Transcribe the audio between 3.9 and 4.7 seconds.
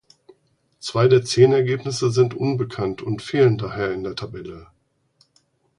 in der Tabelle.